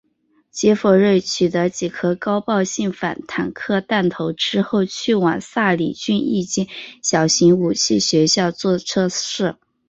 [0.49, 6.67] 杰佛瑞取得几颗高爆性反坦克弹头之后去往萨里郡一间
[7.03, 9.57] 小型武器学校作测试。